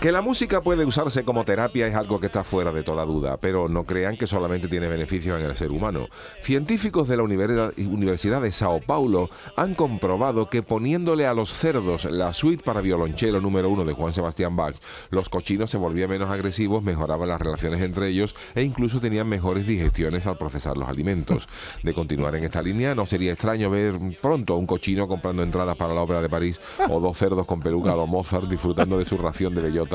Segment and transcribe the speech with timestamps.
[0.00, 3.36] Que la música puede usarse como terapia es algo que está fuera de toda duda,
[3.36, 6.08] pero no crean que solamente tiene beneficios en el ser humano.
[6.40, 12.32] Científicos de la Universidad de Sao Paulo han comprobado que poniéndole a los cerdos la
[12.32, 14.74] suite para violonchelo número uno de Juan Sebastián Bach,
[15.10, 19.66] los cochinos se volvían menos agresivos, mejoraban las relaciones entre ellos e incluso tenían mejores
[19.66, 21.46] digestiones al procesar los alimentos.
[21.82, 25.92] De continuar en esta línea, no sería extraño ver pronto un cochino comprando entradas para
[25.92, 29.54] la ópera de París o dos cerdos con peluca o Mozart disfrutando de su ración
[29.54, 29.89] de bellota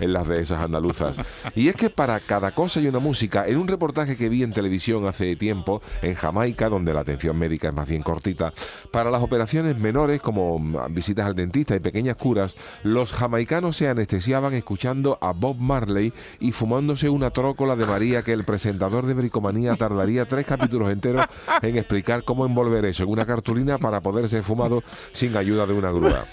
[0.00, 1.16] en las dehesas andaluzas.
[1.54, 3.46] Y es que para cada cosa hay una música.
[3.46, 7.68] En un reportaje que vi en televisión hace tiempo, en Jamaica, donde la atención médica
[7.68, 8.52] es más bien cortita,
[8.90, 10.58] para las operaciones menores como
[10.90, 16.52] visitas al dentista y pequeñas curas, los jamaicanos se anestesiaban escuchando a Bob Marley y
[16.52, 21.26] fumándose una trócola de María que el presentador de Bricomanía tardaría tres capítulos enteros
[21.62, 25.72] en explicar cómo envolver eso en una cartulina para poder ser fumado sin ayuda de
[25.72, 26.24] una grúa.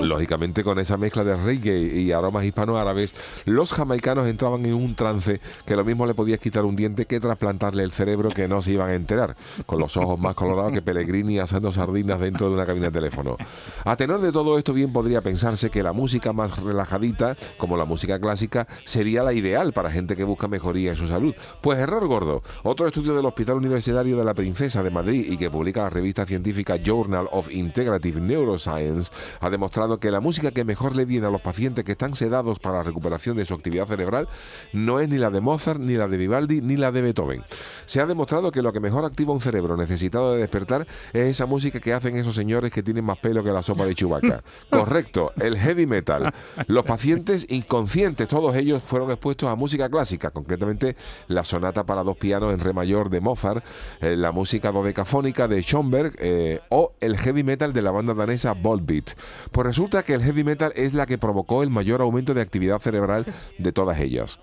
[0.00, 5.40] Lógicamente con esa mezcla de reggae y aromas hispano-árabes, los jamaicanos entraban en un trance
[5.64, 8.72] que lo mismo le podía quitar un diente que trasplantarle el cerebro que no se
[8.72, 12.66] iban a enterar, con los ojos más colorados que Pellegrini asando sardinas dentro de una
[12.66, 13.36] cabina de teléfono.
[13.84, 17.84] A tenor de todo esto bien podría pensarse que la música más relajadita, como la
[17.84, 21.34] música clásica, sería la ideal para gente que busca mejoría en su salud.
[21.60, 22.42] Pues error gordo.
[22.62, 26.26] Otro estudio del Hospital Universitario de la Princesa de Madrid y que publica la revista
[26.26, 31.30] científica Journal of Integrative Neuroscience ha demostrado que la música que mejor le viene a
[31.30, 34.28] los pacientes que están sedados para la recuperación de su actividad cerebral
[34.72, 37.44] no es ni la de Mozart, ni la de Vivaldi, ni la de Beethoven.
[37.86, 41.46] Se ha demostrado que lo que mejor activa un cerebro necesitado de despertar es esa
[41.46, 44.42] música que hacen esos señores que tienen más pelo que la sopa de Chubaca.
[44.70, 46.32] Correcto, el heavy metal.
[46.66, 50.96] Los pacientes inconscientes, todos ellos fueron expuestos a música clásica, concretamente
[51.28, 53.64] la sonata para dos pianos en re mayor de Mozart,
[54.00, 58.52] eh, la música dodecafónica de Schoenberg eh, o el heavy metal de la banda danesa
[58.52, 59.12] Volbeat.
[59.52, 62.80] Pues resulta que el heavy metal es la que provocó el mayor aumento de actividad
[62.80, 63.26] cerebral
[63.58, 64.38] de todas ellas.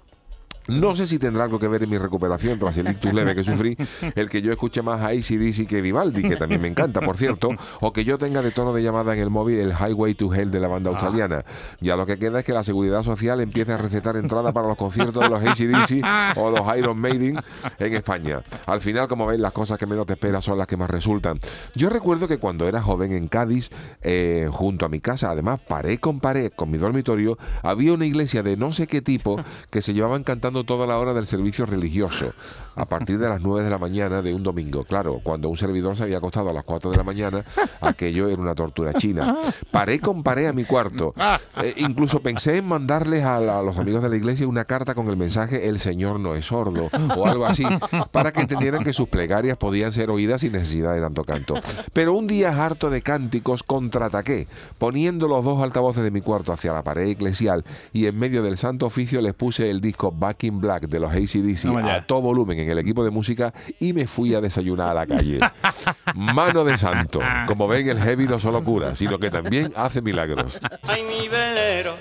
[0.67, 3.43] No sé si tendrá algo que ver en mi recuperación tras el ictus leve que
[3.43, 3.77] sufrí,
[4.15, 7.49] el que yo escuche más a ACDC que Vivaldi, que también me encanta, por cierto,
[7.81, 10.51] o que yo tenga de tono de llamada en el móvil el Highway to Hell
[10.51, 10.93] de la banda ah.
[10.93, 11.43] australiana.
[11.81, 14.77] Ya lo que queda es que la seguridad social empiece a recetar entrada para los
[14.77, 17.39] conciertos de los ACDC o los Iron Maiden
[17.79, 18.41] en España.
[18.65, 21.39] Al final, como veis, las cosas que menos te esperas son las que más resultan.
[21.75, 23.69] Yo recuerdo que cuando era joven en Cádiz,
[24.01, 28.43] eh, junto a mi casa, además, paré con pared con mi dormitorio, había una iglesia
[28.43, 29.37] de no sé qué tipo
[29.69, 32.33] que se llevaban cantando toda la hora del servicio religioso,
[32.75, 34.83] a partir de las 9 de la mañana de un domingo.
[34.83, 37.43] Claro, cuando un servidor se había acostado a las 4 de la mañana,
[37.81, 39.37] aquello era una tortura china.
[39.71, 41.13] Paré con paré a mi cuarto.
[41.61, 45.17] Eh, incluso pensé en mandarles a, los amigos de la iglesia una carta con el
[45.17, 47.63] mensaje El Señor no es sordo o algo así,
[48.11, 51.55] para que entendieran que sus plegarias podían ser oídas sin necesidad de tanto canto.
[51.93, 54.47] Pero un día harto de cánticos contraataqué,
[54.77, 58.57] poniendo los dos altavoces de mi cuarto hacia la pared eclesial y en medio del
[58.57, 62.69] santo oficio les puse el disco Back Black de los ACDC a todo volumen en
[62.69, 65.39] el equipo de música y me fui a desayunar a la calle.
[66.15, 67.19] Mano de santo.
[67.47, 70.59] Como ven, el heavy no solo cura, sino que también hace milagros.
[70.83, 71.95] Ay, mi velero,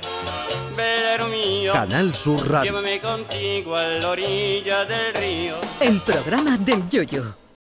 [0.76, 1.72] velero mío.
[1.72, 2.72] Canal Sur Radio.
[2.72, 5.56] Llévame contigo a la orilla del río.
[5.80, 7.41] El programa del yoyo.